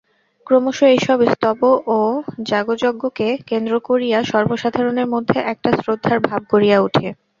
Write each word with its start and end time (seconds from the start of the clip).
ক্রমশ 0.47 0.79
এইসব 0.89 1.19
স্তব 1.31 1.59
ও 1.89 1.99
যাগযজ্ঞকে 2.49 3.27
কেন্দ্র 3.49 3.73
করিয়া 3.87 4.19
সর্বসাধারণের 4.31 5.07
মধ্যে 5.13 5.37
একটা 5.53 5.69
শ্রদ্ধার 5.77 6.17
ভাব 6.27 6.41
গড়িয়া 6.51 6.77
উঠে। 6.81 7.07